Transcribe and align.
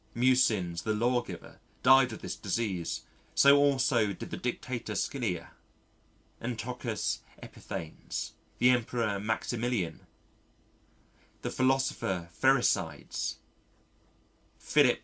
Mucius 0.15 0.81
the 0.81 0.95
lawgiver 0.95 1.59
died 1.83 2.11
of 2.11 2.21
this 2.23 2.35
disease 2.35 3.03
so 3.35 3.55
also 3.57 4.07
did 4.13 4.31
the 4.31 4.35
Dictator 4.35 4.95
Scylla, 4.95 5.51
Antiochus 6.41 7.19
Epiphanes, 7.37 8.33
the 8.57 8.71
Emperor 8.71 9.19
Maximilian, 9.19 9.99
the 11.43 11.51
philosopher 11.51 12.29
Pherecydes, 12.33 13.35
Philip 14.57 14.93
II. 14.97 14.99